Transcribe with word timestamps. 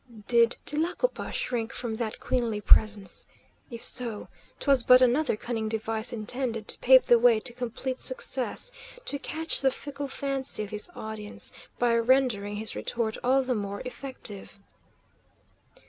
Did 0.27 0.55
Tlacopa 0.65 1.31
shrink 1.31 1.71
from 1.73 1.97
that 1.97 2.19
queenly 2.19 2.59
presence? 2.59 3.27
If 3.69 3.85
so, 3.85 4.29
'twas 4.59 4.81
but 4.81 4.99
another 4.99 5.35
cunning 5.37 5.69
device 5.69 6.11
intended 6.11 6.67
to 6.69 6.79
pave 6.79 7.05
the 7.05 7.19
way 7.19 7.39
to 7.41 7.53
complete 7.53 8.01
success; 8.01 8.71
to 9.05 9.19
catch 9.19 9.61
the 9.61 9.69
fickle 9.69 10.07
fancy 10.07 10.63
of 10.63 10.71
his 10.71 10.89
audience 10.95 11.53
by 11.77 11.95
rendering 11.99 12.55
his 12.55 12.75
retort 12.75 13.17
all 13.23 13.43
the 13.43 13.53
more 13.53 13.83
effective. 13.85 14.59